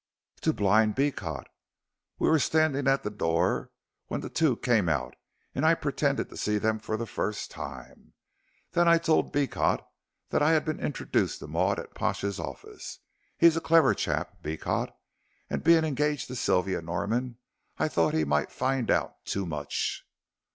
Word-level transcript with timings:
"To 0.41 0.51
blind 0.51 0.95
Beecot. 0.95 1.45
We 2.17 2.27
were 2.27 2.39
standing 2.39 2.87
at 2.87 3.03
the 3.03 3.11
door 3.11 3.69
when 4.07 4.21
the 4.21 4.31
two 4.31 4.57
came 4.57 4.89
out, 4.89 5.15
and 5.53 5.63
I 5.63 5.75
pretended 5.75 6.29
to 6.31 6.37
see 6.37 6.57
them 6.57 6.79
for 6.79 6.97
the 6.97 7.05
first 7.05 7.51
time. 7.51 8.13
Then 8.71 8.87
I 8.87 8.97
told 8.97 9.31
Beecot 9.31 9.85
that 10.31 10.41
I 10.41 10.53
had 10.53 10.65
been 10.65 10.79
introduced 10.79 11.37
to 11.41 11.47
Maud 11.47 11.77
at 11.79 11.93
Pash's 11.93 12.39
office. 12.39 12.97
He's 13.37 13.55
a 13.55 13.61
clever 13.61 13.93
chap, 13.93 14.41
Beecot, 14.41 14.89
and, 15.51 15.63
being 15.63 15.83
engaged 15.83 16.25
to 16.29 16.35
Sylvia 16.35 16.81
Norman, 16.81 17.37
I 17.77 17.87
thought 17.87 18.15
he 18.15 18.25
might 18.25 18.49
find 18.51 18.89
out 18.89 19.23
too 19.23 19.45
much." 19.45 20.03